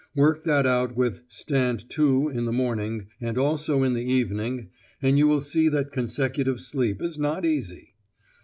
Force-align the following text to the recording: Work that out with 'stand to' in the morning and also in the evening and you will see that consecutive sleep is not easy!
Work 0.15 0.45
that 0.45 0.65
out 0.65 0.95
with 0.95 1.21
'stand 1.27 1.87
to' 1.91 2.27
in 2.29 2.45
the 2.45 2.51
morning 2.51 3.09
and 3.21 3.37
also 3.37 3.83
in 3.83 3.93
the 3.93 4.01
evening 4.03 4.69
and 4.99 5.19
you 5.19 5.27
will 5.27 5.41
see 5.41 5.69
that 5.69 5.91
consecutive 5.91 6.59
sleep 6.59 7.03
is 7.03 7.19
not 7.19 7.45
easy! 7.45 7.93